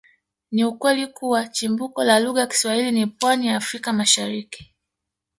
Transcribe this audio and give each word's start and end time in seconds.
Ni 0.51 0.63
ukweli 0.65 1.07
kuwa 1.07 1.47
chimbuko 1.47 2.03
la 2.03 2.19
lugha 2.19 2.41
ya 2.41 2.47
Kiswahili 2.47 2.91
ni 2.91 3.07
pwani 3.07 3.47
ya 3.47 3.55
Afrika 3.55 3.93
Mashariki 3.93 4.73